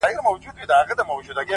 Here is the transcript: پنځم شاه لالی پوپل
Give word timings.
پنځم 0.03 0.25
شاه 0.43 0.65
لالی 0.69 0.93
پوپل 1.07 1.41